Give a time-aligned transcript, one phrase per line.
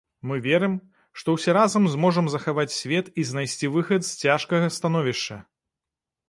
[0.29, 0.73] Мы верым,
[1.21, 5.41] што ўсе разам зможам захаваць свет і знайсці выхад з цяжкага становішча!